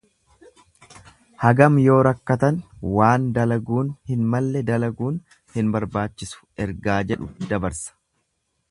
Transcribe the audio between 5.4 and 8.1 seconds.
hin barbaachisu ergaa jedhu dabarsa.